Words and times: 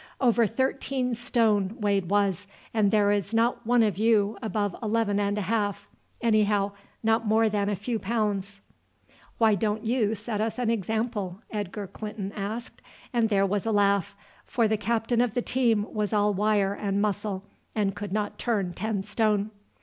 "Over 0.19 0.47
thirteen 0.47 1.13
stone 1.13 1.79
Wade 1.79 2.09
was, 2.09 2.47
and 2.73 2.89
there 2.89 3.11
is 3.11 3.35
not 3.35 3.63
one 3.67 3.83
of 3.83 3.99
you 3.99 4.35
above 4.41 4.75
eleven 4.81 5.19
and 5.19 5.37
a 5.37 5.41
half 5.43 5.87
anyhow, 6.21 6.71
not 7.03 7.27
more 7.27 7.49
than 7.49 7.69
a 7.69 7.75
few 7.75 7.99
pounds." 7.99 8.61
"Why 9.37 9.53
don't 9.53 9.83
you 9.85 10.15
set 10.15 10.41
us 10.41 10.57
an 10.57 10.71
example?" 10.71 11.41
Edgar 11.51 11.85
Clinton 11.85 12.31
asked; 12.31 12.81
and 13.13 13.29
there 13.29 13.45
was 13.45 13.67
a 13.67 13.71
laugh, 13.71 14.17
for 14.43 14.67
the 14.67 14.75
captain 14.75 15.21
of 15.21 15.35
the 15.35 15.41
team 15.43 15.85
was 15.93 16.13
all 16.13 16.33
wire 16.33 16.73
and 16.73 16.99
muscle 16.99 17.43
and 17.75 17.95
could 17.95 18.11
not 18.11 18.39
turn 18.39 18.73
ten 18.73 19.03
stone. 19.03 19.51